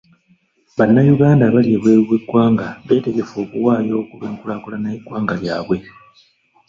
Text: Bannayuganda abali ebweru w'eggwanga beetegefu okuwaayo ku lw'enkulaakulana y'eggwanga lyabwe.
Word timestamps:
Bannayuganda 0.77 1.43
abali 1.45 1.69
ebweru 1.75 2.01
w'eggwanga 2.09 2.67
beetegefu 2.87 3.33
okuwaayo 3.43 3.95
ku 4.07 4.13
lw'enkulaakulana 4.19 4.87
y'eggwanga 4.93 5.33
lyabwe. 5.41 5.77